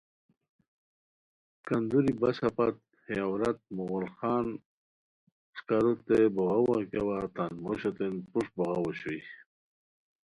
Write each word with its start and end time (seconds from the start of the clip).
کندوری 1.65 2.13
بسہ 2.21 2.49
پت 2.55 2.75
ہے 3.05 3.17
عورت 3.27 3.59
مغل 3.75 4.05
خان 4.15 4.45
اݰکاروتین 5.53 6.23
بوغاوا 6.35 6.77
گیاوا 6.89 7.17
تان 7.35 7.51
موشوتین 7.63 8.13
پروشٹ 8.29 8.51
بوغاؤ 8.57 8.81
اوشوئے 8.87 9.19